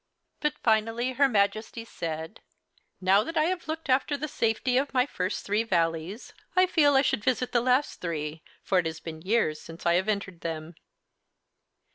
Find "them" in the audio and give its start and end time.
10.41-10.73